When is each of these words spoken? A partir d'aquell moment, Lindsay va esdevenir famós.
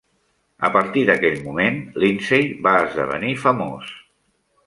A 0.67 0.69
partir 0.75 1.03
d'aquell 1.09 1.35
moment, 1.49 1.77
Lindsay 2.05 2.49
va 2.69 2.73
esdevenir 2.87 3.37
famós. 3.45 3.93